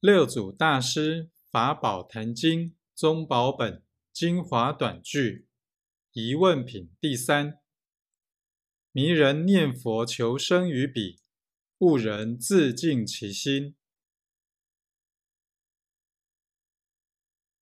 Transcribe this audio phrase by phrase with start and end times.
[0.00, 5.46] 六祖大师法宝坛经宗宝本精华短句
[6.12, 7.58] 疑问品第三。
[8.92, 11.20] 迷人念佛求生于彼
[11.80, 13.76] 悟人自净其心